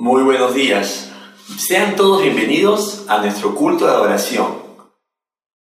[0.00, 1.12] Muy buenos días.
[1.58, 4.46] Sean todos bienvenidos a nuestro culto de adoración.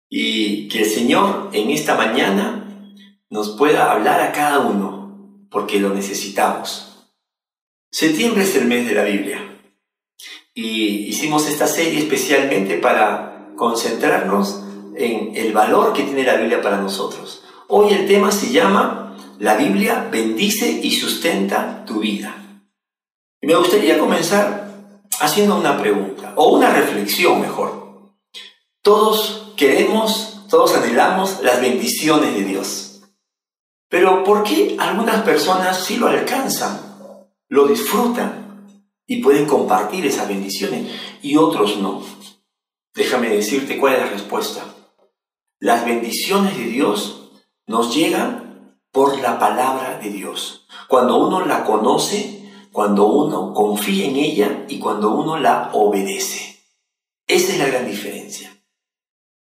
[0.09, 2.93] Y que el Señor en esta mañana
[3.29, 7.07] nos pueda hablar a cada uno, porque lo necesitamos.
[7.89, 9.61] Septiembre es el mes de la Biblia.
[10.53, 14.61] Y hicimos esta serie especialmente para concentrarnos
[14.97, 17.45] en el valor que tiene la Biblia para nosotros.
[17.69, 22.46] Hoy el tema se llama La Biblia bendice y sustenta tu vida.
[23.41, 24.67] Me gustaría comenzar
[25.19, 28.13] haciendo una pregunta, o una reflexión mejor.
[28.81, 33.01] Todos queremos, todos anhelamos las bendiciones de Dios.
[33.89, 36.79] Pero ¿por qué algunas personas sí lo alcanzan,
[37.47, 38.65] lo disfrutan
[39.05, 40.91] y pueden compartir esas bendiciones
[41.21, 42.03] y otros no?
[42.93, 44.65] Déjame decirte cuál es la respuesta.
[45.59, 47.31] Las bendiciones de Dios
[47.65, 50.67] nos llegan por la palabra de Dios.
[50.87, 52.36] Cuando uno la conoce,
[52.77, 56.59] cuando uno confía en ella y cuando uno la obedece.
[57.25, 58.55] Esa es la gran diferencia.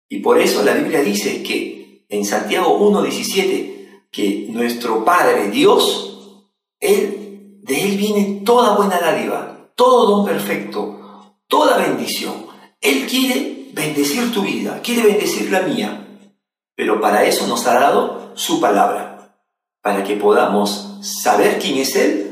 [0.08, 6.46] Y por eso la Biblia dice que en Santiago 1.17, que nuestro Padre Dios,
[6.80, 12.46] Él, de Él viene toda buena dádiva, todo don perfecto, toda bendición.
[12.80, 16.30] Él quiere bendecir tu vida, quiere bendecir la mía.
[16.74, 19.36] Pero para eso nos ha dado su palabra,
[19.82, 22.27] para que podamos saber quién es Él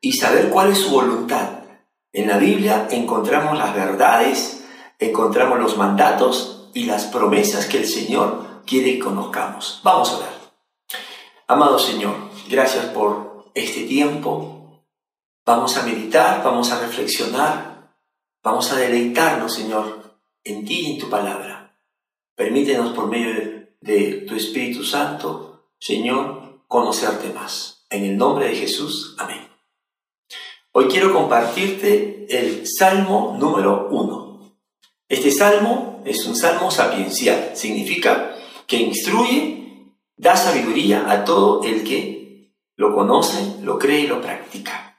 [0.00, 1.60] y saber cuál es su voluntad.
[2.12, 4.64] En la Biblia encontramos las verdades,
[4.98, 9.80] encontramos los mandatos y las promesas que el Señor quiere que conozcamos.
[9.84, 10.40] Vamos a ver.
[11.46, 12.14] Amado Señor,
[12.48, 14.84] gracias por este tiempo.
[15.44, 17.94] Vamos a meditar, vamos a reflexionar,
[18.42, 21.76] vamos a deleitarnos, Señor, en ti y en tu palabra.
[22.36, 27.84] Permítenos por medio de, de tu Espíritu Santo, Señor, conocerte más.
[27.90, 29.49] En el nombre de Jesús, amén.
[30.72, 34.54] Hoy quiero compartirte el Salmo número uno.
[35.08, 38.36] Este salmo es un salmo sapiencial, significa
[38.68, 44.96] que instruye, da sabiduría a todo el que lo conoce, lo cree y lo practica.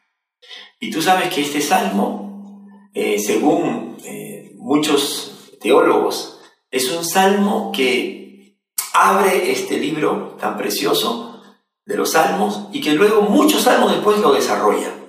[0.81, 8.57] Y tú sabes que este salmo, eh, según eh, muchos teólogos, es un salmo que
[8.93, 11.41] abre este libro tan precioso
[11.85, 15.00] de los salmos y que luego muchos salmos después lo desarrollan.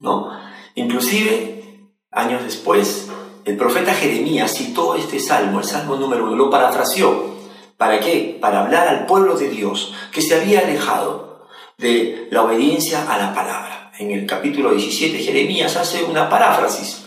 [0.00, 0.30] ¿No?
[0.74, 3.08] Inclusive, años después,
[3.44, 7.30] el profeta Jeremías citó este salmo, el salmo número uno, lo parafraseó.
[7.76, 8.38] ¿Para qué?
[8.40, 11.46] Para hablar al pueblo de Dios que se había alejado
[11.78, 13.92] de la obediencia a la palabra.
[13.98, 17.04] En el capítulo 17, Jeremías hace una paráfrasis.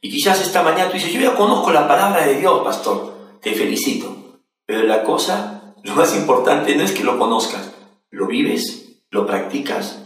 [0.00, 3.52] Y quizás esta mañana tú dices, yo ya conozco la palabra de Dios, pastor, te
[3.54, 4.40] felicito.
[4.66, 7.72] Pero la cosa, lo más importante no es que lo conozcas,
[8.10, 10.02] lo vives, lo practicas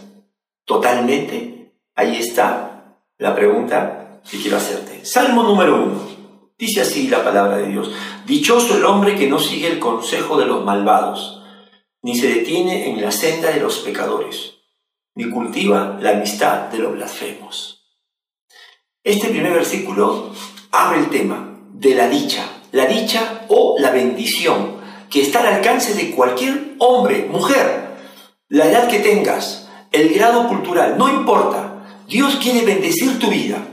[0.65, 1.56] totalmente
[1.97, 5.05] Ahí está la pregunta que quiero hacerte.
[5.07, 6.17] Salmo número uno.
[6.59, 7.91] Dice así la palabra de Dios.
[8.27, 11.43] Dichoso el hombre que no sigue el consejo de los malvados,
[12.03, 14.57] ni se detiene en la senda de los pecadores,
[15.15, 17.87] ni cultiva la amistad de los blasfemos.
[19.03, 20.33] Este primer versículo
[20.73, 24.77] abre el tema de la dicha, la dicha o la bendición
[25.09, 27.97] que está al alcance de cualquier hombre, mujer,
[28.49, 31.66] la edad que tengas, el grado cultural, no importa.
[32.09, 33.67] Dios quiere bendecir tu vida.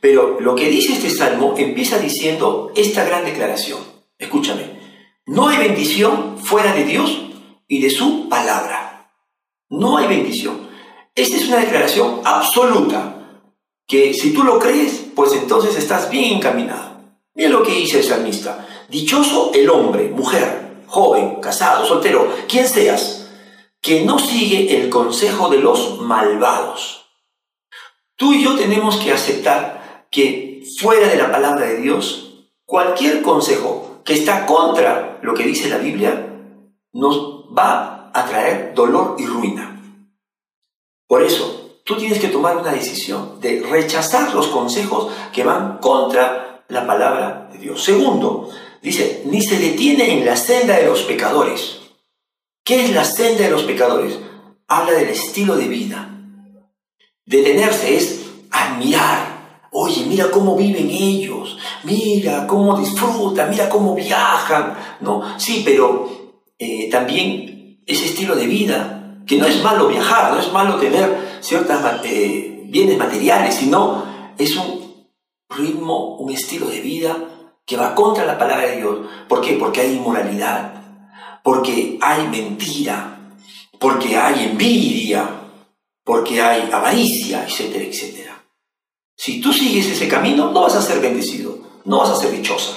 [0.00, 3.80] Pero lo que dice este salmo empieza diciendo esta gran declaración.
[4.18, 4.78] Escúchame,
[5.26, 7.20] no hay bendición fuera de Dios
[7.66, 9.12] y de su palabra.
[9.68, 10.68] No hay bendición.
[11.14, 13.16] Esta es una declaración absoluta
[13.86, 17.00] que si tú lo crees, pues entonces estás bien encaminado.
[17.34, 18.66] Mira lo que dice el salmista.
[18.88, 23.30] Dichoso el hombre, mujer, joven, casado, soltero, quien seas,
[23.80, 26.99] que no sigue el consejo de los malvados
[28.20, 34.02] Tú y yo tenemos que aceptar que fuera de la palabra de Dios, cualquier consejo
[34.04, 36.28] que está contra lo que dice la Biblia
[36.92, 39.80] nos va a traer dolor y ruina.
[41.06, 46.66] Por eso, tú tienes que tomar una decisión de rechazar los consejos que van contra
[46.68, 47.82] la palabra de Dios.
[47.82, 48.50] Segundo,
[48.82, 51.80] dice, ni se detiene en la senda de los pecadores.
[52.64, 54.18] ¿Qué es la senda de los pecadores?
[54.68, 56.19] Habla del estilo de vida.
[57.24, 58.20] Detenerse es
[58.50, 59.40] admirar.
[59.72, 65.38] Oye, mira cómo viven ellos, mira cómo disfrutan, mira cómo viajan, ¿no?
[65.38, 66.08] Sí, pero
[66.58, 71.38] eh, también ese estilo de vida, que no es malo viajar, no es malo tener
[71.40, 74.04] ciertos eh, bienes materiales, sino
[74.36, 75.06] es un
[75.48, 77.16] ritmo, un estilo de vida
[77.64, 78.98] que va contra la palabra de Dios.
[79.28, 79.52] ¿Por qué?
[79.52, 80.72] Porque hay inmoralidad,
[81.44, 83.32] porque hay mentira,
[83.78, 85.39] porque hay envidia,
[86.10, 88.44] porque hay avaricia, etcétera, etcétera.
[89.16, 92.72] Si tú sigues ese camino, no vas a ser bendecido, no vas a ser dichosa.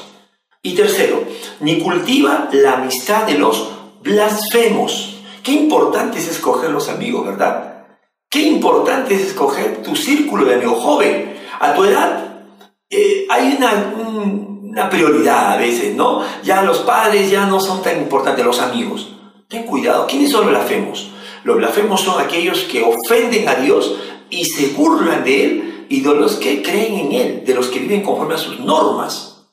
[0.61, 1.23] Y tercero,
[1.59, 3.71] ni cultiva la amistad de los
[4.03, 5.15] blasfemos.
[5.41, 7.87] Qué importante es escoger los amigos, ¿verdad?
[8.29, 11.35] Qué importante es escoger tu círculo de amigos joven.
[11.59, 12.45] A tu edad
[12.87, 16.21] eh, hay una, una prioridad a veces, ¿no?
[16.43, 19.11] Ya los padres ya no son tan importantes, los amigos.
[19.47, 21.12] Ten cuidado, ¿quiénes son los blasfemos?
[21.43, 23.99] Los blasfemos son aquellos que ofenden a Dios
[24.29, 27.79] y se burlan de Él y de los que creen en Él, de los que
[27.79, 29.47] viven conforme a sus normas.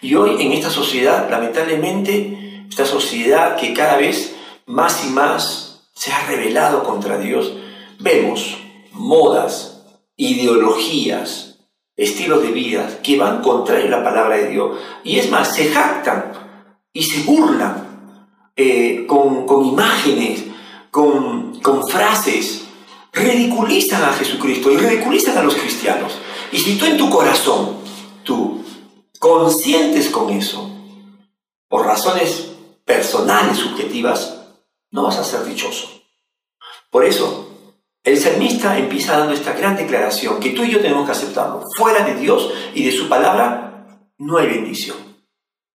[0.00, 4.36] Y hoy en esta sociedad, lamentablemente, esta sociedad que cada vez
[4.66, 7.52] más y más se ha rebelado contra Dios,
[7.98, 8.56] vemos
[8.92, 9.82] modas,
[10.16, 11.58] ideologías,
[11.96, 14.78] estilos de vida que van contra la palabra de Dios.
[15.04, 16.32] Y es más, se jactan
[16.92, 17.86] y se burlan
[18.56, 20.44] eh, con, con, imágenes,
[20.96, 22.64] con, frases,
[23.12, 26.18] ridiculizan a Jesucristo y ridiculizan a los cristianos.
[26.50, 27.76] Y si tú en tu corazón,
[28.22, 28.64] tú,
[29.18, 30.70] conscientes con eso,
[31.68, 32.52] por razones
[32.86, 34.40] personales, subjetivas,
[34.90, 35.86] no vas a ser dichoso.
[36.90, 37.50] Por eso,
[38.02, 41.62] el salmista empieza dando esta gran declaración que tú y yo tenemos que aceptarlo.
[41.76, 44.96] Fuera de Dios y de su palabra no hay bendición.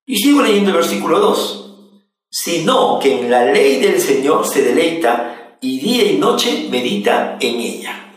[0.04, 1.61] Y sigo leyendo el versículo 2.
[2.32, 7.60] Sino que en la ley del Señor se deleita y día y noche medita en
[7.60, 8.14] ella.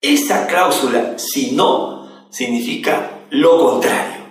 [0.00, 4.22] Esa cláusula, si no, significa lo contrario.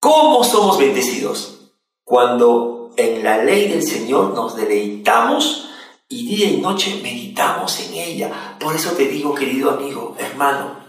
[0.00, 1.72] ¿Cómo somos bendecidos?
[2.04, 5.68] Cuando en la ley del Señor nos deleitamos
[6.08, 8.56] y día y noche meditamos en ella.
[8.58, 10.80] Por eso te digo, querido amigo, hermano,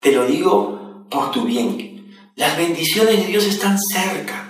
[0.00, 2.16] te lo digo por tu bien.
[2.34, 4.49] Las bendiciones de Dios están cerca,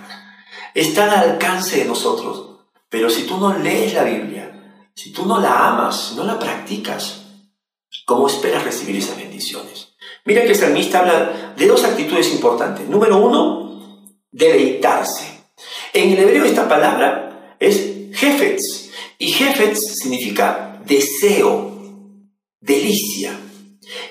[0.73, 2.59] están al alcance de nosotros.
[2.89, 6.37] Pero si tú no lees la Biblia, si tú no la amas, si no la
[6.37, 7.25] practicas,
[8.05, 9.95] ¿cómo esperas recibir esas bendiciones?
[10.25, 12.87] Mira que el salmista habla de dos actitudes importantes.
[12.87, 15.45] Número uno, deleitarse.
[15.93, 18.81] En el hebreo esta palabra es jefetz,
[19.21, 21.77] y Jefetz significa deseo,
[22.59, 23.39] delicia.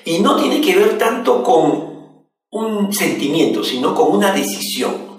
[0.05, 5.10] Y no tiene que ver tanto con un sentimiento, sino con una decisión.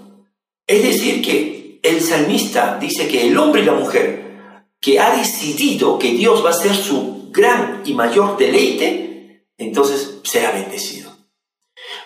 [0.73, 5.99] Es decir, que el salmista dice que el hombre y la mujer que ha decidido
[5.99, 11.11] que Dios va a ser su gran y mayor deleite, entonces será bendecido.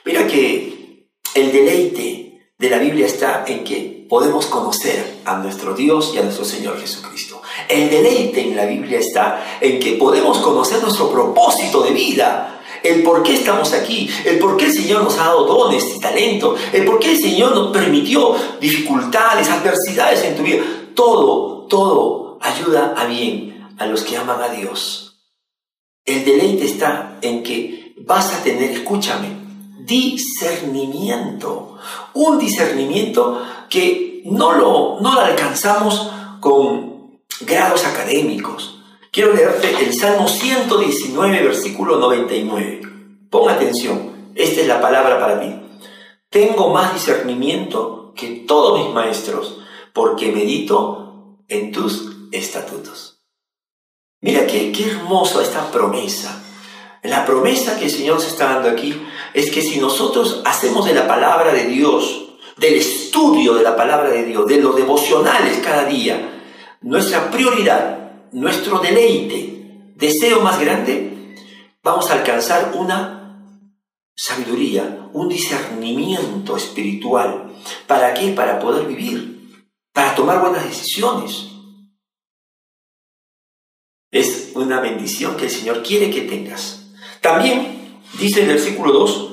[0.05, 6.11] Mira que el deleite de la Biblia está en que podemos conocer a nuestro Dios
[6.13, 7.41] y a nuestro Señor Jesucristo.
[7.69, 13.03] El deleite en la Biblia está en que podemos conocer nuestro propósito de vida, el
[13.03, 16.59] por qué estamos aquí, el por qué el Señor nos ha dado dones y talentos,
[16.73, 20.63] el por qué el Señor nos permitió dificultades, adversidades en tu vida.
[20.95, 25.19] Todo, todo ayuda a bien a los que aman a Dios.
[26.05, 29.29] El deleite está en que vas a tener, escúchame,
[29.81, 31.77] discernimiento.
[32.15, 36.11] Un discernimiento que no lo, no lo alcanzamos
[36.41, 38.76] con grados académicos.
[39.17, 42.83] Quiero leerte el Salmo 119, versículo 99.
[43.31, 45.55] Pon atención, esta es la palabra para ti.
[46.29, 49.59] Tengo más discernimiento que todos mis maestros,
[49.95, 53.23] porque medito en tus estatutos.
[54.21, 56.45] Mira qué, qué hermosa esta promesa.
[57.03, 60.93] La promesa que el Señor se está dando aquí es que si nosotros hacemos de
[60.93, 65.87] la palabra de Dios, del estudio de la palabra de Dios, de los devocionales cada
[65.87, 66.43] día,
[66.83, 67.96] nuestra prioridad,
[68.33, 71.35] nuestro deleite, deseo más grande,
[71.83, 73.17] vamos a alcanzar una
[74.15, 77.53] sabiduría, un discernimiento espiritual.
[77.87, 78.33] ¿Para qué?
[78.33, 81.49] Para poder vivir, para tomar buenas decisiones.
[84.11, 86.93] Es una bendición que el Señor quiere que tengas.
[87.21, 89.33] También dice el versículo 2,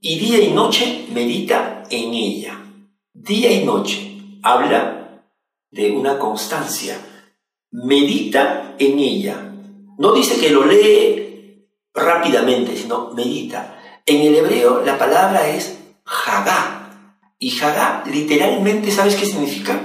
[0.00, 2.64] y día y noche medita en ella.
[3.12, 5.26] Día y noche habla
[5.70, 6.98] de una constancia.
[7.70, 9.52] Medita en ella.
[9.98, 13.78] No dice que lo lee rápidamente, sino medita.
[14.06, 15.78] En el hebreo la palabra es
[16.26, 16.90] hagá.
[17.38, 19.80] Y hagá literalmente, ¿sabes qué significa?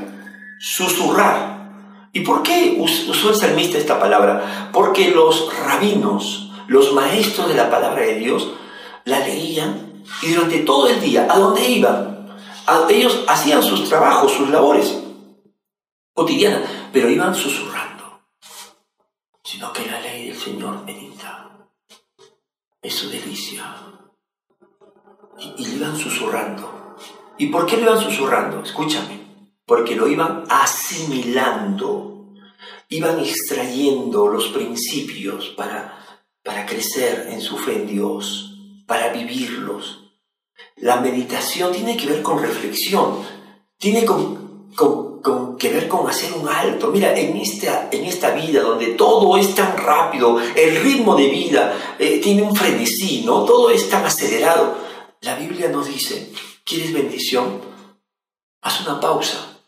[0.59, 2.09] Susurrar.
[2.11, 4.69] ¿Y por qué usó el salmista esta palabra?
[4.73, 8.51] Porque los rabinos, los maestros de la palabra de Dios,
[9.03, 12.15] la leían y durante todo el día, ¿a dónde iban?
[12.89, 14.97] ellos hacían sus trabajos, sus labores
[16.13, 16.61] cotidiana,
[16.93, 17.74] pero iban susurrando,
[19.45, 21.69] sino que la ley del Señor medita,
[22.81, 23.75] es su delicia.
[25.37, 26.95] Y, y iban susurrando.
[27.37, 28.63] ¿Y por qué lo iban susurrando?
[28.63, 29.19] Escúchame,
[29.65, 32.33] porque lo iban asimilando,
[32.89, 35.99] iban extrayendo los principios para,
[36.43, 38.51] para crecer en su fe en Dios.
[38.87, 40.11] para vivirlos.
[40.77, 43.23] La meditación tiene que ver con reflexión,
[43.77, 44.75] tiene con,
[45.57, 46.91] que ver con hacer un alto.
[46.91, 51.95] Mira, en esta, en esta vida donde todo es tan rápido, el ritmo de vida
[51.97, 53.43] eh, tiene un frenesí, ¿no?
[53.43, 54.77] Todo es tan acelerado.
[55.21, 56.31] La Biblia nos dice,
[56.63, 57.59] ¿quieres bendición?
[58.61, 59.59] Haz una pausa.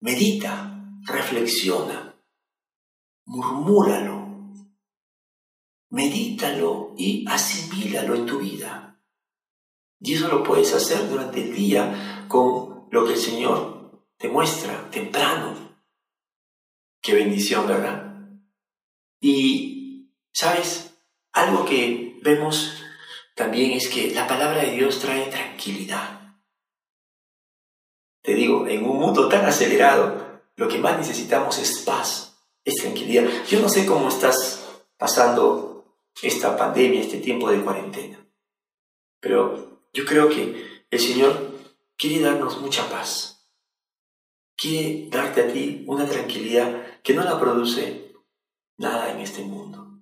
[0.00, 2.14] Medita, reflexiona,
[3.24, 4.28] murmúralo,
[5.88, 9.00] medítalo y asimílalo en tu vida.
[9.98, 13.73] Y eso lo puedes hacer durante el día con lo que el Señor
[14.18, 15.76] te muestra temprano.
[17.00, 18.14] Qué bendición, ¿verdad?
[19.20, 20.94] Y, ¿sabes?
[21.32, 22.82] Algo que vemos
[23.34, 26.20] también es que la palabra de Dios trae tranquilidad.
[28.22, 33.24] Te digo, en un mundo tan acelerado, lo que más necesitamos es paz, es tranquilidad.
[33.48, 34.64] Yo no sé cómo estás
[34.96, 38.24] pasando esta pandemia, este tiempo de cuarentena.
[39.20, 41.54] Pero yo creo que el Señor
[41.96, 43.33] quiere darnos mucha paz.
[44.64, 48.14] Quiere darte a ti una tranquilidad que no la produce
[48.78, 50.00] nada en este mundo.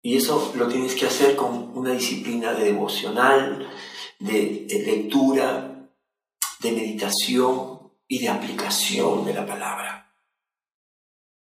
[0.00, 3.68] Y eso lo tienes que hacer con una disciplina de devocional,
[4.18, 5.90] de, lectura,
[6.60, 10.10] de meditación y de aplicación de la palabra.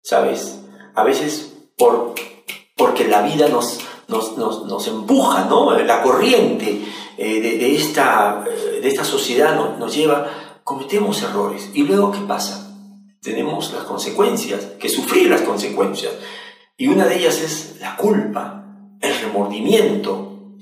[0.02, 0.58] ¿Sabes?
[0.96, 2.16] A veces por
[2.76, 5.78] porque la vida nos, nos, empuja, ¿no?
[5.78, 6.82] La corriente
[7.16, 11.70] eh, de, esta, eh, de esta sociedad nos, lleva, cometemos errores.
[11.72, 12.76] ¿Y luego qué pasa?
[13.22, 16.12] Tenemos las consecuencias, que sufrir las consecuencias.
[16.76, 18.66] Y una de ellas es la culpa,
[19.00, 20.56] el remordimiento.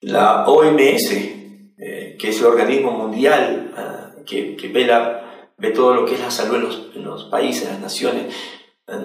[0.00, 6.14] La OMS, eh, que es el organismo mundial ah, que, que ve, todo lo que
[6.14, 8.34] es la salud en los, en los países, en las naciones,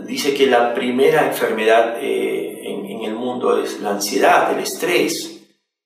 [0.08, 5.42] dice que la primera enfermedad eh, en, el mundo es la ansiedad, el estrés.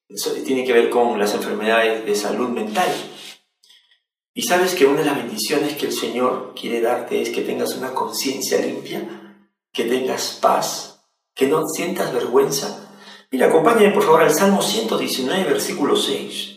[0.08, 2.88] Eso tiene que ver con las enfermedades de salud mental.
[4.38, 7.76] Y sabes que una de las bendiciones que el Señor quiere darte es que tengas
[7.76, 11.02] una conciencia limpia, que tengas paz,
[11.34, 12.88] que no sientas vergüenza.
[13.32, 16.56] Mira, acompáñame por favor al Salmo 119, versículo 6.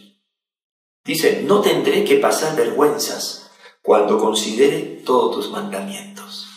[1.07, 6.49] Dice, no tendré que pasar vergüenzas cuando considere todos tus mandamientos.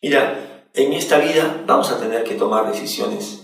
[0.00, 3.42] Mira, en esta vida vamos a tener que tomar decisiones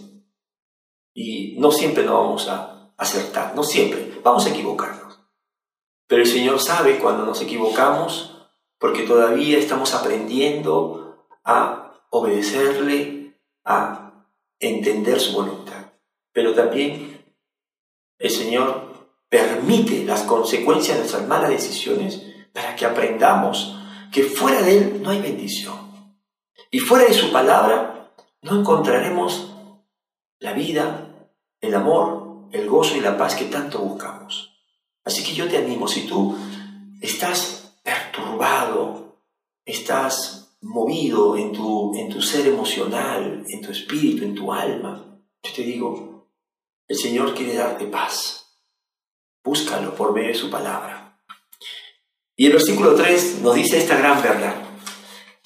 [1.12, 5.01] y no siempre nos vamos a acertar, no siempre, vamos a equivocarnos.
[6.12, 8.36] Pero el Señor sabe cuando nos equivocamos
[8.78, 14.26] porque todavía estamos aprendiendo a obedecerle, a
[14.60, 15.86] entender su voluntad.
[16.30, 17.24] Pero también
[18.18, 23.74] el Señor permite las consecuencias de nuestras malas decisiones para que aprendamos
[24.12, 25.78] que fuera de Él no hay bendición.
[26.70, 29.50] Y fuera de su palabra no encontraremos
[30.40, 31.30] la vida,
[31.62, 34.51] el amor, el gozo y la paz que tanto buscamos.
[35.04, 36.36] Así que yo te animo, si tú
[37.00, 39.18] estás perturbado,
[39.64, 45.52] estás movido en tu, en tu ser emocional, en tu espíritu, en tu alma, yo
[45.52, 46.28] te digo,
[46.86, 48.60] el Señor quiere darte paz.
[49.42, 51.18] Búscalo por medio de su palabra.
[52.36, 54.54] Y el versículo 3 nos dice esta gran verdad.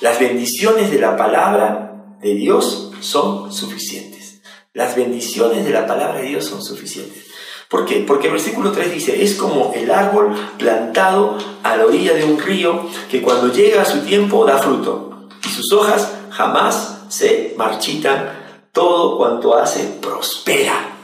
[0.01, 4.43] Las bendiciones de la palabra de Dios son suficientes.
[4.75, 7.26] Las bendiciones de la palabra de Dios son suficientes.
[7.69, 8.05] ¿Por qué?
[8.07, 12.39] Porque el versículo 3 dice, es como el árbol plantado a la orilla de un
[12.39, 18.69] río que cuando llega a su tiempo da fruto y sus hojas jamás se marchitan,
[18.73, 20.97] todo cuanto hace prospera.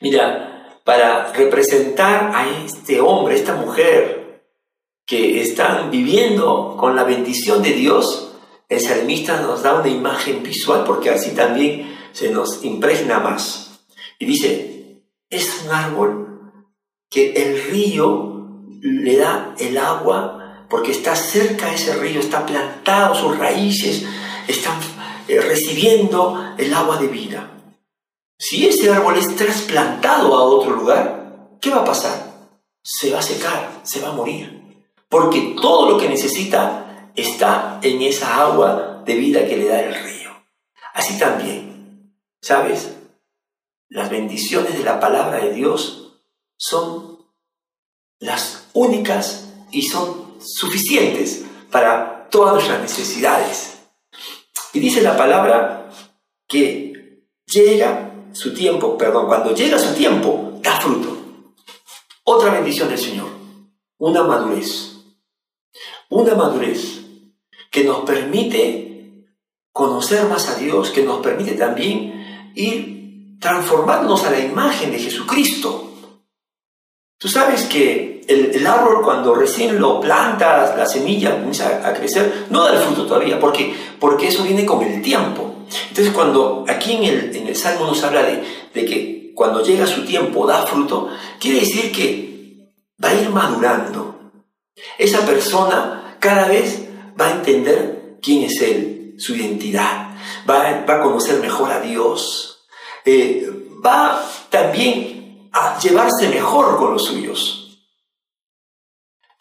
[0.00, 4.44] Mira, para representar a este hombre, esta mujer,
[5.04, 8.32] que están viviendo con la bendición de Dios,
[8.68, 13.80] el salmista nos da una imagen visual porque así también se nos impregna más.
[14.18, 14.77] Y dice,
[15.30, 16.64] es un árbol
[17.10, 23.14] que el río le da el agua porque está cerca de ese río, está plantado,
[23.14, 24.04] sus raíces
[24.46, 24.78] están
[25.26, 27.50] eh, recibiendo el agua de vida.
[28.38, 32.50] Si ese árbol es trasplantado a otro lugar, ¿qué va a pasar?
[32.82, 34.58] Se va a secar, se va a morir
[35.08, 39.94] porque todo lo que necesita está en esa agua de vida que le da el
[39.94, 40.30] río.
[40.94, 42.97] Así también, ¿sabes?
[43.88, 46.20] Las bendiciones de la palabra de Dios
[46.56, 47.26] son
[48.18, 53.78] las únicas y son suficientes para todas nuestras necesidades.
[54.72, 55.90] Y dice la palabra
[56.46, 61.16] que llega su tiempo, perdón, cuando llega su tiempo, da fruto.
[62.24, 63.28] Otra bendición del Señor,
[63.98, 64.88] una madurez
[66.10, 67.00] una madurez
[67.70, 69.26] que nos permite
[69.72, 72.97] conocer más a Dios, que nos permite también ir
[73.40, 75.92] transformándonos a la imagen de Jesucristo.
[77.18, 82.64] Tú sabes que el, árbol cuando recién lo plantas, la semilla comienza a crecer, no
[82.64, 85.66] da el fruto todavía, porque, porque eso viene con el tiempo.
[85.88, 88.42] Entonces cuando aquí en el, en el Salmo nos habla de,
[88.74, 91.08] de que cuando llega su tiempo da fruto,
[91.40, 94.32] quiere decir que va a ir madurando.
[94.98, 96.88] Esa persona cada vez
[97.20, 100.10] va a entender quién es Él, su identidad,
[100.48, 102.47] va, va a conocer mejor a Dios,
[103.10, 103.50] eh,
[103.84, 107.80] va también a llevarse mejor con los suyos.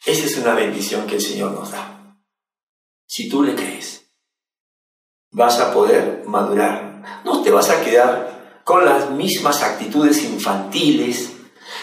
[0.05, 2.17] Esa es una bendición que el Señor nos da.
[3.05, 4.09] Si tú le crees,
[5.31, 7.21] vas a poder madurar.
[7.25, 11.33] No te vas a quedar con las mismas actitudes infantiles,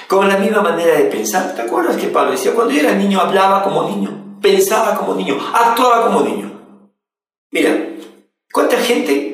[0.08, 1.54] con la misma manera de pensar.
[1.54, 5.38] ¿Te acuerdas que Pablo decía, cuando yo era niño hablaba como niño, pensaba como niño,
[5.52, 6.50] actuaba como niño?
[7.50, 7.90] Mira,
[8.50, 9.33] ¿cuánta gente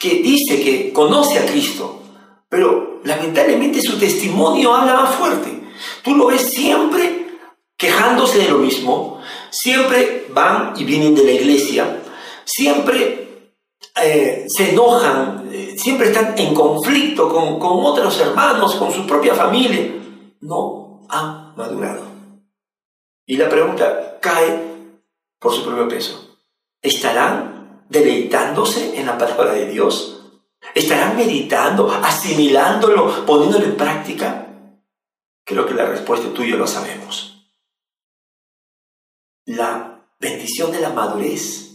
[0.00, 2.02] que dice que conoce a Cristo,
[2.48, 5.60] pero lamentablemente su testimonio habla más fuerte?
[6.02, 7.38] Tú lo ves siempre
[7.76, 12.02] quejándose de lo mismo, siempre van y vienen de la iglesia,
[12.44, 13.52] siempre
[14.02, 19.34] eh, se enojan, eh, siempre están en conflicto con, con otros hermanos, con su propia
[19.34, 19.96] familia.
[20.40, 22.04] No han madurado.
[23.26, 24.96] Y la pregunta cae
[25.38, 26.38] por su propio peso.
[26.80, 27.49] ¿Estarán
[27.90, 30.22] deleitándose en la palabra de Dios?
[30.74, 34.46] ¿Estarán meditando, asimilándolo, poniéndolo en práctica?
[35.44, 37.52] Creo que la respuesta tuya lo sabemos.
[39.44, 41.70] La bendición de la madurez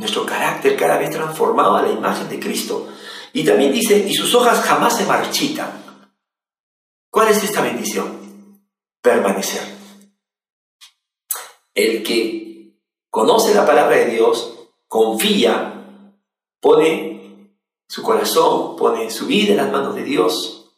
[0.00, 2.88] nuestro carácter cada vez transformado a la imagen de Cristo.
[3.34, 5.84] Y también dice, y sus hojas jamás se marchitan.
[7.10, 8.62] ¿Cuál es esta bendición?
[9.02, 9.62] Permanecer.
[11.74, 14.59] El que conoce la palabra de Dios,
[14.90, 15.86] confía,
[16.60, 17.54] pone
[17.86, 20.74] su corazón, pone su vida en las manos de Dios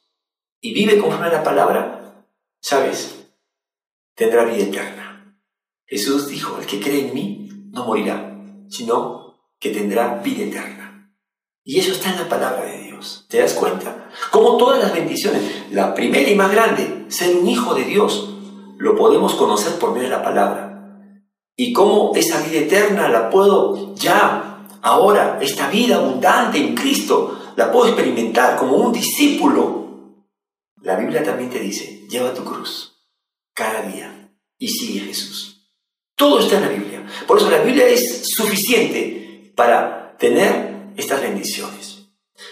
[0.60, 2.26] y vive conforme a la palabra,
[2.60, 3.30] ¿sabes?
[4.14, 5.40] Tendrá vida eterna.
[5.86, 8.28] Jesús dijo, el que cree en mí no morirá
[8.68, 11.10] sino que tendrá vida eterna.
[11.64, 13.26] Y eso está en la palabra de Dios.
[13.30, 14.10] ¿Te das cuenta?
[14.30, 18.30] Como todas las bendiciones, la primera y más grande, ser un hijo de Dios,
[18.76, 20.71] lo podemos conocer por medio de la palabra.
[21.62, 27.70] Y cómo esa vida eterna la puedo ya, ahora, esta vida abundante en Cristo, la
[27.70, 30.24] puedo experimentar como un discípulo.
[30.80, 32.96] La Biblia también te dice, lleva tu cruz
[33.54, 35.68] cada día y sigue Jesús.
[36.16, 37.06] Todo está en la Biblia.
[37.28, 42.08] Por eso la Biblia es suficiente para tener estas bendiciones.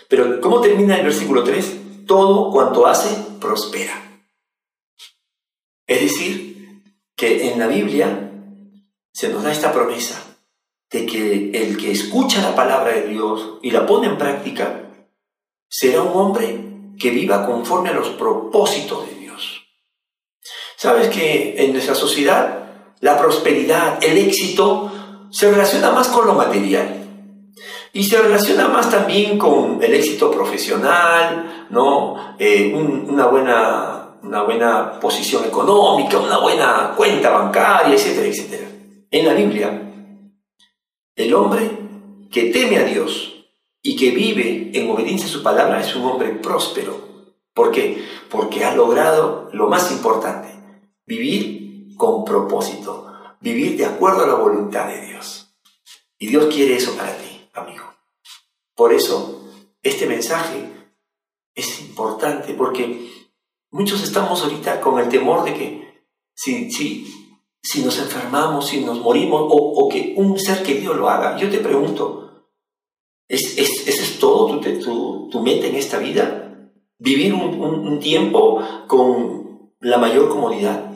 [0.08, 2.06] Pero ¿cómo termina el versículo 3?
[2.06, 3.08] Todo cuanto hace,
[3.40, 4.22] prospera.
[5.88, 6.84] Es decir,
[7.16, 8.28] que en la Biblia
[9.20, 10.18] se nos da esta promesa
[10.90, 14.94] de que el que escucha la palabra de Dios y la pone en práctica,
[15.68, 16.58] será un hombre
[16.98, 19.66] que viva conforme a los propósitos de Dios.
[20.74, 24.90] Sabes que en nuestra sociedad la prosperidad, el éxito,
[25.30, 27.04] se relaciona más con lo material.
[27.92, 32.36] Y se relaciona más también con el éxito profesional, ¿no?
[32.38, 38.69] Eh, una, buena, una buena posición económica, una buena cuenta bancaria, etcétera, etcétera.
[39.12, 39.92] En la Biblia,
[41.16, 41.68] el hombre
[42.30, 43.44] que teme a Dios
[43.82, 47.26] y que vive en obediencia a su palabra es un hombre próspero.
[47.52, 48.04] ¿Por qué?
[48.30, 50.48] Porque ha logrado lo más importante,
[51.06, 55.56] vivir con propósito, vivir de acuerdo a la voluntad de Dios.
[56.16, 57.92] Y Dios quiere eso para ti, amigo.
[58.76, 59.50] Por eso,
[59.82, 60.70] este mensaje
[61.52, 63.10] es importante porque
[63.72, 67.19] muchos estamos ahorita con el temor de que si, si,
[67.62, 71.58] si nos enfermamos, si nos morimos o, que un ser querido lo haga, yo te
[71.58, 72.46] pregunto,
[73.28, 74.60] ¿es, es, ¿eso es todo
[75.30, 76.68] tu, meta en esta vida?
[76.98, 80.90] ¿Vivir un, tiempo con la mayor comodidad?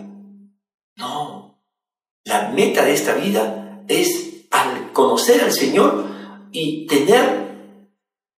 [2.25, 6.07] La meta de esta vida es al conocer al Señor
[6.53, 7.45] y tener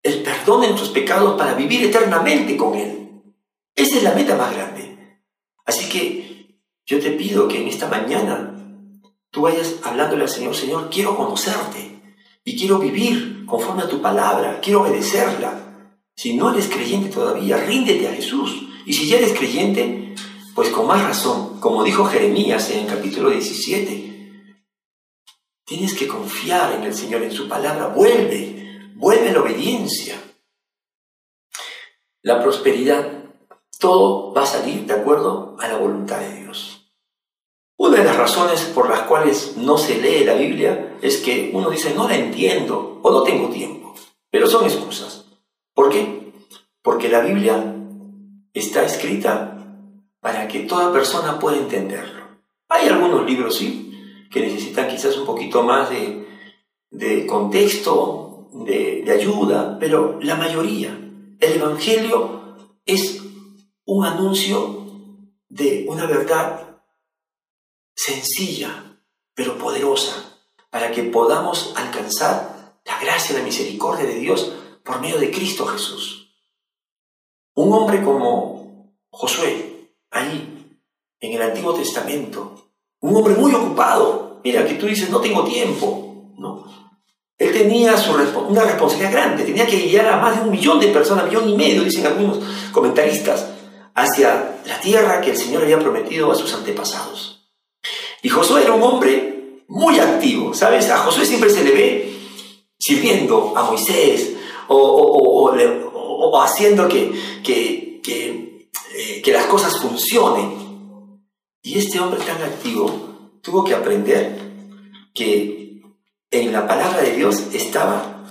[0.01, 3.23] el perdón de nuestros pecados para vivir eternamente con Él.
[3.75, 4.74] Esa es la meta más grande.
[6.85, 8.55] Yo te pido que en esta mañana
[9.31, 12.01] tú vayas hablándole al Señor, Señor, quiero conocerte
[12.43, 15.89] y quiero vivir conforme a tu palabra, quiero obedecerla.
[16.15, 18.67] Si no eres creyente todavía, ríndete a Jesús.
[18.85, 20.15] Y si ya eres creyente,
[20.53, 24.05] pues con más razón, como dijo Jeremías en el capítulo 17,
[25.65, 30.21] tienes que confiar en el Señor, en su palabra, vuelve, vuelve la obediencia.
[32.21, 33.23] La prosperidad,
[33.79, 36.74] todo va a salir de acuerdo a la voluntad de Dios.
[37.77, 41.69] Una de las razones por las cuales no se lee la Biblia es que uno
[41.69, 43.93] dice, no la entiendo o no tengo tiempo.
[44.31, 45.25] Pero son excusas.
[45.73, 46.31] ¿Por qué?
[46.81, 47.75] Porque la Biblia
[48.53, 49.57] está escrita
[50.21, 52.23] para que toda persona pueda entenderlo.
[52.69, 53.91] Hay algunos libros, sí,
[54.31, 60.97] que necesitan quizás un poquito más de, contexto, de, de ayuda, pero la mayoría,
[61.39, 63.21] el Evangelio es
[63.85, 64.87] un anuncio
[65.49, 66.64] de una verdad
[67.95, 68.99] sencilla,
[69.33, 74.51] pero poderosa, para que podamos alcanzar la gracia y la misericordia de Dios
[74.83, 76.35] por medio de Cristo Jesús.
[77.55, 80.77] Un hombre como Josué, ahí,
[81.19, 86.33] en el Antiguo Testamento, un hombre muy ocupado, mira que tú dices, no tengo tiempo,
[86.37, 86.65] no.
[87.37, 90.87] Él tenía su, una responsabilidad grande, tenía que guiar a más de un millón de
[90.87, 92.39] personas, millón y medio, dicen algunos
[92.71, 93.49] comentaristas,
[93.93, 97.34] hacia la tierra que el Señor había prometido a sus antepasados.
[98.25, 100.89] Y Josué era un hombre muy activo, ¿sabes?
[100.89, 102.17] A Josué siempre se le ve
[102.79, 104.35] sirviendo a Moisés
[104.67, 105.51] o,
[106.41, 107.11] haciendo que,
[107.43, 111.21] que, eh, que, las cosas funcionen.
[111.61, 114.39] Y este hombre tan activo tuvo que aprender
[115.13, 115.83] que
[116.31, 118.23] en la palabra de Dios estaba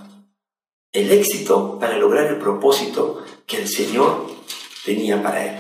[0.91, 4.27] el éxito para lograr el propósito que el Señor
[4.85, 5.59] tenía para él.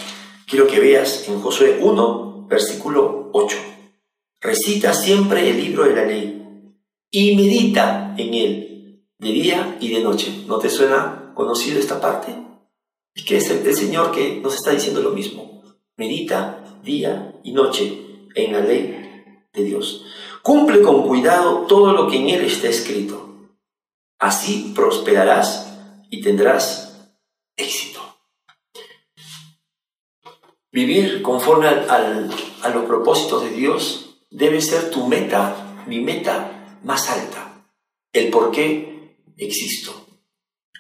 [0.49, 3.74] Quiero que veas en Josué 1, versículo 8.
[4.45, 6.75] Recita siempre el libro de la ley
[7.11, 10.45] y medita en él de día y de noche.
[10.47, 12.37] ¿No te suena conocido esta parte?
[13.15, 15.63] Es que es el, Señor que nos está diciendo lo mismo.
[15.97, 20.05] Medita día y noche en la ley de Dios.
[20.43, 23.49] Cumple con cuidado todo lo que en él está escrito.
[24.19, 25.75] Así prosperarás
[26.11, 27.17] y tendrás
[27.57, 28.01] éxito.
[30.71, 34.04] Vivir conforme a los propósitos de Dios
[34.35, 37.69] debe ser tu meta, mi meta más alta,
[38.13, 39.93] el por qué existo.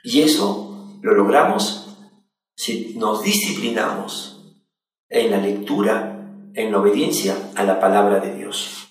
[0.02, 1.96] Y eso lo logramos
[2.56, 4.56] si nos disciplinamos
[5.08, 8.88] en la lectura, en la obediencia a la palabra de Dios.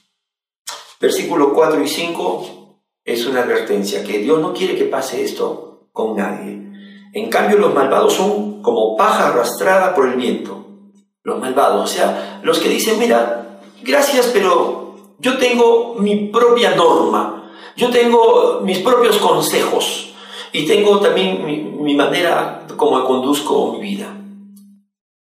[1.00, 6.16] Versículo 4 y 5 es una advertencia, que Dios no quiere que pase esto con
[6.16, 6.72] nadie.
[7.14, 10.66] En cambio, los malvados son como paja arrastrada por el viento.
[11.22, 13.43] Los malvados, o sea, los que dicen, mira,
[13.84, 20.14] gracias, pero yo tengo mi propia norma, yo tengo mis propios consejos
[20.52, 21.46] y tengo también
[21.82, 24.16] mi, manera como conduzco mi vida.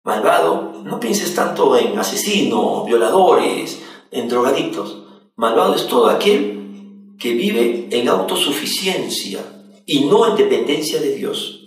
[0.03, 5.03] Malvado, no pienses tanto en asesinos, violadores, en drogadictos.
[5.35, 9.41] Malvado es todo aquel que vive en autosuficiencia
[9.85, 11.59] y no en dependencia de Dios.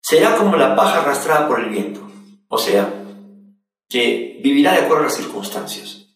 [0.00, 2.00] Será como la paja arrastrada por el viento.
[2.48, 3.05] O sea,
[3.96, 6.08] que vivirá de acuerdo a las circunstancias.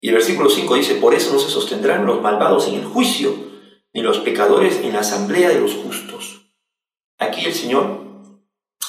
[0.00, 3.34] Y el versículo 5 dice, por eso no se sostendrán los malvados en el juicio,
[3.92, 6.52] ni los pecadores en la asamblea de los justos.
[7.18, 7.98] Aquí el Señor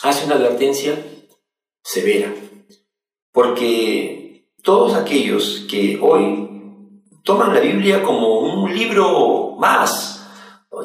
[0.04, 1.04] hace una advertencia
[1.84, 2.32] severa,
[3.32, 6.48] porque todos aquellos que hoy
[7.24, 10.28] toman la Biblia como un libro más,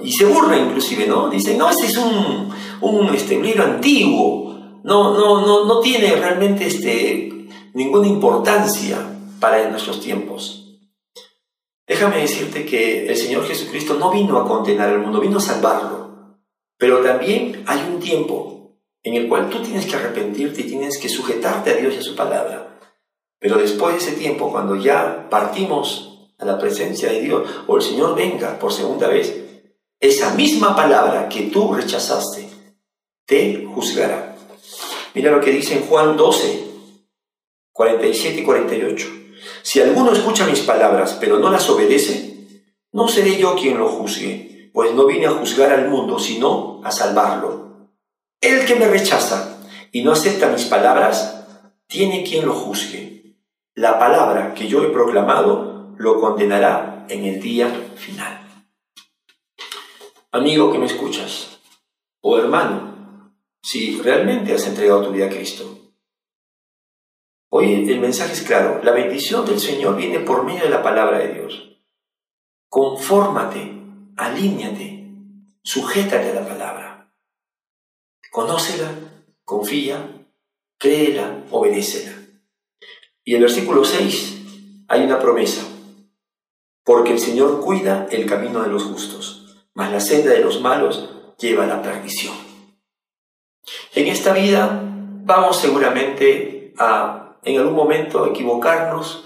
[0.02, 1.28] y se burlan inclusive, ¿no?
[1.28, 2.48] Dicen, no, este es un,
[2.80, 4.45] un este, libro antiguo,
[4.86, 8.98] no, no, no, no tiene realmente este, ninguna importancia
[9.40, 10.78] para nuestros tiempos.
[11.88, 16.38] Déjame decirte que el Señor Jesucristo no vino a condenar al mundo, vino a salvarlo.
[16.78, 21.08] Pero también hay un tiempo en el cual tú tienes que arrepentirte y tienes que
[21.08, 22.78] sujetarte a Dios y a su palabra.
[23.40, 27.82] Pero después de ese tiempo, cuando ya partimos a la presencia de Dios o el
[27.82, 29.34] Señor venga por segunda vez,
[29.98, 32.48] esa misma palabra que tú rechazaste
[33.26, 34.35] te juzgará.
[35.16, 36.64] Mira lo que dice en Juan 12,
[37.72, 39.08] 47 y 48.
[39.62, 42.60] Si alguno escucha mis palabras, pero no las obedece,
[42.92, 46.90] no seré yo quien lo juzgue, pues no vine a juzgar al mundo, sino a
[46.90, 47.88] salvarlo.
[48.42, 49.58] El que me rechaza
[49.90, 51.46] y no acepta mis palabras,
[51.86, 53.38] tiene quien lo juzgue.
[53.74, 58.46] La palabra que yo he proclamado lo condenará en el día final.
[60.30, 61.58] Amigo que me escuchas,
[62.20, 62.95] o hermano,
[63.66, 65.92] si realmente has entregado tu vida a Cristo.
[67.50, 71.18] Hoy el mensaje es claro, la bendición del Señor viene por medio de la palabra
[71.18, 71.80] de Dios.
[72.68, 73.72] Confórmate,
[74.16, 75.10] alíñate,
[75.64, 77.12] sujétate a la palabra.
[78.30, 78.88] Conócela,
[79.42, 80.28] confía,
[80.78, 82.12] créela, obedécela.
[83.24, 85.66] Y en el versículo 6 hay una promesa,
[86.84, 91.34] porque el Señor cuida el camino de los justos, mas la senda de los malos
[91.36, 92.45] lleva a la perdición.
[93.96, 94.82] En esta vida
[95.24, 99.24] vamos seguramente a en algún momento equivocarnos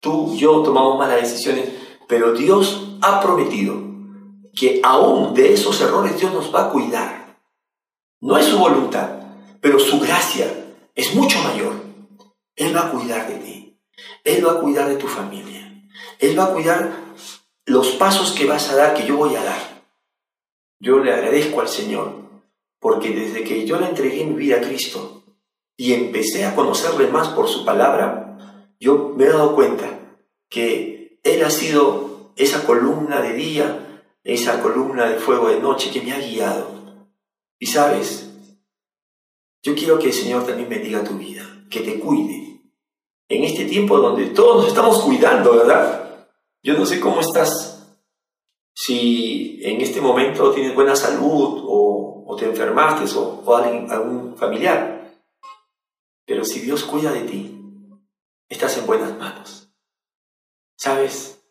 [0.00, 1.68] tú, yo tomamos malas decisiones,
[2.08, 3.74] pero Dios ha prometido
[4.54, 7.38] que aún de esos errores Dios nos va a cuidar.
[8.22, 9.10] No es su voluntad,
[9.60, 10.46] pero su gracia
[10.94, 11.74] es mucho mayor.
[12.56, 13.78] Él va a cuidar de ti.
[14.24, 15.84] Él va a cuidar de tu familia.
[16.18, 16.92] Él va a cuidar
[17.66, 19.84] los pasos que vas a dar, que yo voy a dar.
[20.80, 22.21] Yo le agradezco al Señor,
[22.82, 25.22] porque desde que yo le entregué mi vida a Cristo
[25.76, 30.18] y empecé a conocerle más por su palabra, yo me he dado cuenta
[30.50, 36.02] que Él ha sido esa columna de día, esa columna de fuego de noche que
[36.02, 37.06] me ha guiado.
[37.60, 38.34] Y sabes,
[39.62, 42.62] yo quiero que el Señor también bendiga tu vida, que te cuide.
[43.28, 46.26] En este tiempo donde todos nos estamos cuidando, ¿verdad?
[46.64, 47.72] Yo no sé cómo estás,
[48.74, 51.81] si en este momento tienes buena salud o,
[52.38, 55.12] te enfermaste o, o alguien, algún familiar.
[56.26, 57.62] Pero si Dios cuida de ti,
[58.48, 59.72] estás en buenas manos.
[60.76, 61.42] ¿Sabes?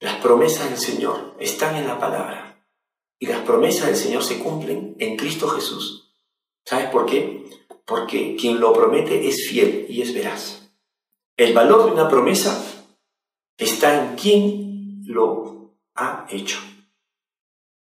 [0.00, 2.66] Las promesas del Señor están en la palabra.
[3.18, 6.12] Y las promesas del Señor se cumplen en Cristo Jesús.
[6.64, 7.44] ¿Sabes por qué?
[7.84, 10.72] Porque quien lo promete es fiel y es veraz.
[11.36, 12.64] El valor de una promesa
[13.56, 16.58] está en quien lo ha hecho.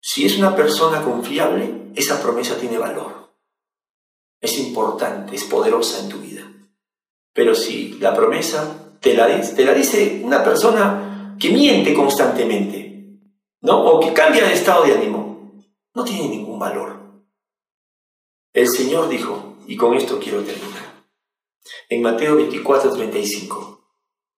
[0.02, 3.34] Si es una persona confiable, esa promesa tiene valor.
[4.41, 6.43] Es importante, es poderosa en tu vida.
[7.34, 13.19] Pero si la promesa te la, te la dice una persona que miente constantemente,
[13.62, 13.80] ¿no?
[13.86, 16.99] O que cambia de estado de ánimo, no tiene ningún valor.
[18.54, 21.06] El Señor dijo, y con esto quiero terminar.
[21.88, 23.80] En Mateo 24, 35,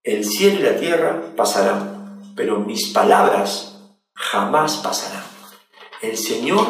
[0.03, 3.79] el cielo y la tierra pasarán, pero mis palabras
[4.13, 5.23] jamás pasarán.
[6.01, 6.65] El Señor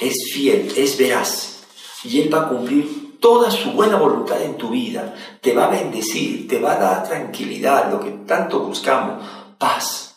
[0.00, 1.64] es fiel, es veraz,
[2.04, 5.14] y Él va a cumplir toda su buena voluntad en tu vida.
[5.40, 9.24] Te va a bendecir, te va a dar tranquilidad, lo que tanto buscamos,
[9.58, 10.16] paz,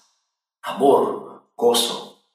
[0.61, 2.25] amor, gozo.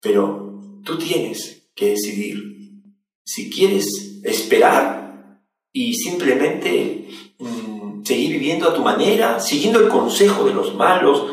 [0.00, 2.82] Pero tú tienes que decidir
[3.24, 5.40] si quieres esperar
[5.72, 7.08] y simplemente
[7.38, 11.24] mm, seguir viviendo a tu manera, siguiendo el consejo de los malos,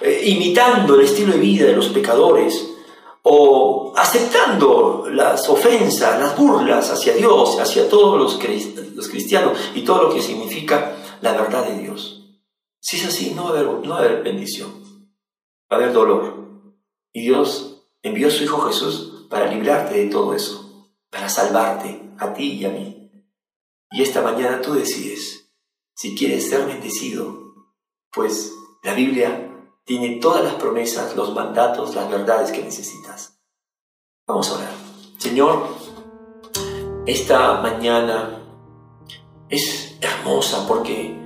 [0.00, 2.71] eh, imitando el estilo de vida de los pecadores,
[3.22, 8.38] o aceptando las ofensas, las burlas hacia Dios, hacia todos los,
[9.08, 12.24] cristianos y todo lo que significa la verdad de Dios.
[12.80, 14.70] Si es así, no va, a haber, no va haber bendición,
[15.70, 16.74] va a haber dolor.
[17.12, 20.62] Y Dios envió a su Hijo Jesús para librarte de todo eso
[21.12, 23.10] para salvarte a ti y a mí.
[23.90, 25.50] Y esta mañana tú decides
[25.94, 27.54] si quieres ser bendecido,
[28.10, 29.41] pues la Biblia
[29.84, 33.38] tiene todas las promesas, los mandatos, las verdades que necesitas.
[34.26, 34.72] Vamos a orar.
[35.18, 35.66] Señor,
[37.06, 38.38] esta mañana
[39.48, 41.16] es hermosa porque,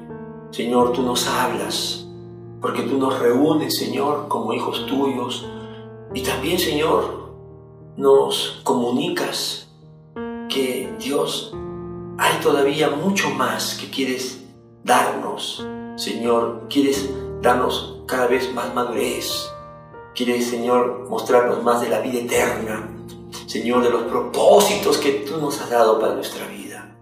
[0.51, 2.07] Señor, tú nos hablas,
[2.61, 5.47] porque tú nos reúnes, Señor, como hijos tuyos,
[6.15, 7.27] y también, Señor,
[7.97, 9.69] nos comunicas
[10.49, 11.53] que Dios,
[12.19, 14.43] hay todavía mucho más que quieres
[14.83, 15.67] darnos.
[15.97, 19.51] Señor, quieres darnos cada vez más madurez.
[20.15, 22.91] Quieres, Señor, mostrarnos más de la vida eterna.
[23.47, 26.95] Señor, de los propósitos que tú nos has dado para nuestra vida.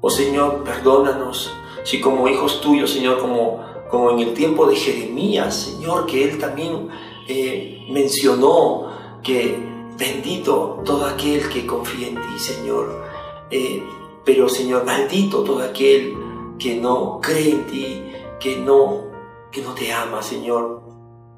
[0.00, 1.52] Oh Señor, perdónanos
[1.84, 6.38] si como hijos tuyos, Señor, como, como en el tiempo de Jeremías, Señor, que él
[6.38, 6.88] también
[7.28, 8.88] eh, mencionó
[9.22, 13.02] que Bendito todo aquel que confía en ti, Señor.
[13.50, 13.82] Eh,
[14.24, 16.14] pero, Señor, maldito todo aquel
[16.56, 18.02] que no cree en ti,
[18.38, 19.07] que no,
[19.50, 20.82] que no te ama, Señor.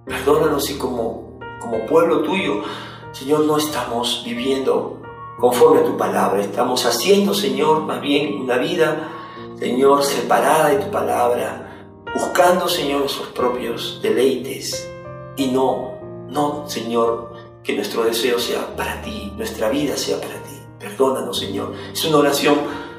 [0.07, 2.63] Perdónanos si como, como pueblo tuyo,
[3.13, 5.01] Señor, no estamos viviendo
[5.39, 6.41] conforme a tu palabra.
[6.41, 9.09] Estamos haciendo, Señor, más bien una vida,
[9.59, 14.89] Señor, separada de tu palabra, buscando, Señor, nuestros propios deleites
[15.37, 20.57] y no, no, Señor, que nuestro deseo sea para ti, nuestra vida sea para ti.
[20.79, 21.73] Perdónanos, Señor.
[21.93, 22.57] Es una oración,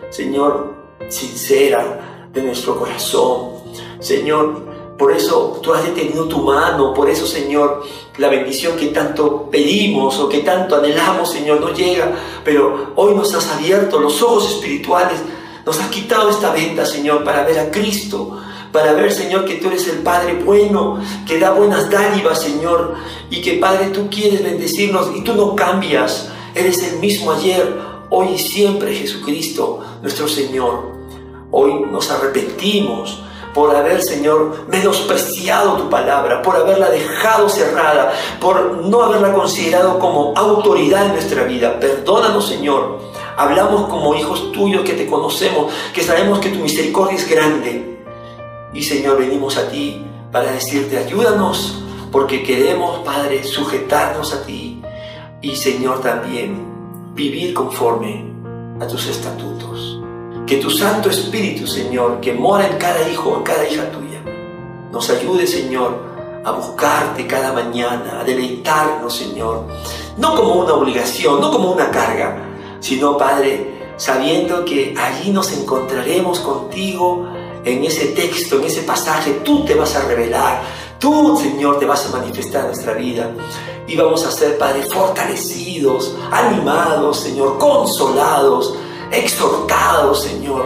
[0.10, 0.76] Señor,
[1.10, 3.62] sincera de nuestro corazón.
[4.00, 7.84] Señor, por eso tú has detenido tu mano, por eso, Señor,
[8.18, 12.14] la bendición que tanto pedimos o que tanto anhelamos, Señor, no llega.
[12.44, 15.20] Pero hoy nos has abierto los ojos espirituales,
[15.66, 18.38] nos has quitado esta venta, Señor, para ver a Cristo,
[18.72, 22.96] para ver, Señor, que tú eres el Padre bueno, que da buenas dádivas, Señor,
[23.30, 26.30] y que, Padre, tú quieres bendecirnos y tú no cambias.
[26.54, 27.76] Eres el mismo ayer,
[28.10, 30.92] hoy y siempre, Jesucristo, nuestro Señor.
[31.50, 39.02] Hoy nos arrepentimos por haber, Señor, menospreciado tu palabra, por haberla dejado cerrada, por no
[39.02, 41.80] haberla considerado como autoridad en nuestra vida.
[41.80, 43.00] Perdónanos, Señor.
[43.38, 47.98] Hablamos como hijos tuyos que te conocemos, que sabemos que tu misericordia es grande
[48.74, 54.82] Y Señor, venimos a ti para decirte, ayúdanos, porque queremos, Padre, sujetarnos a ti.
[55.42, 56.68] Y Señor, también
[57.14, 58.26] vivir conforme
[58.80, 60.01] a tus estatutos.
[60.46, 64.22] Que tu Santo Espíritu, Señor, que mora en cada hijo, en cada hija tuya,
[64.92, 66.12] nos ayude, Señor,
[66.44, 69.66] a buscarte cada mañana, a deleitarnos, Señor,
[70.18, 72.38] no como una obligación, no como una carga,
[72.80, 77.28] sino, Padre, sabiendo que allí nos encontraremos contigo
[77.64, 80.64] en ese texto, en ese pasaje, tú te vas a revelar,
[81.00, 83.32] tú, Señor, te vas a manifestar en nuestra vida.
[83.88, 88.76] Y vamos a ser, Padre, fortalecidos, animados, Señor, consolados,
[89.12, 90.66] exhortados, Señor,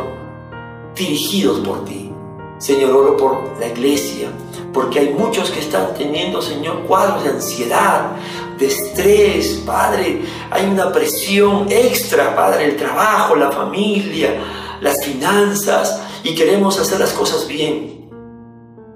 [0.95, 2.11] dirigidos por ti.
[2.57, 4.29] Señor, oro por la iglesia,
[4.73, 8.11] porque hay muchos que están teniendo, Señor, cuadros de ansiedad,
[8.57, 10.21] de estrés, Padre.
[10.49, 14.41] Hay una presión extra, Padre, el trabajo, la familia,
[14.81, 18.09] las finanzas, y queremos hacer las cosas bien.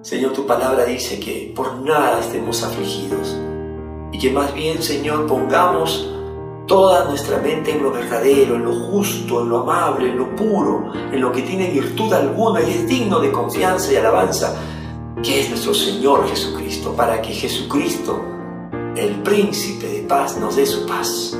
[0.01, 3.37] Señor, tu palabra dice que por nada estemos afligidos,
[4.13, 6.09] y que más bien, Señor, pongamos
[6.69, 10.93] toda nuestra mente en lo verdadero, en lo justo, en lo amable, en lo puro,
[10.93, 14.55] en lo que tiene virtud alguna y es digno de confianza y alabanza
[15.23, 18.21] que es nuestro Señor Jesucristo, para que Jesucristo,
[18.95, 21.37] el príncipe de paz, nos dé su paz.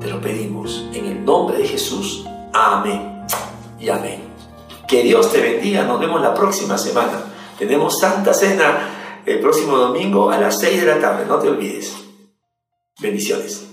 [0.00, 2.24] Te lo pedimos en el nombre de Jesús.
[2.54, 3.24] Amén
[3.78, 4.22] y amén.
[4.86, 5.82] Que Dios te bendiga.
[5.82, 7.24] Nos vemos la próxima semana.
[7.58, 11.26] Tenemos Santa Cena el próximo domingo a las 6 de la tarde.
[11.26, 11.94] No te olvides.
[13.00, 13.68] Bendiciones.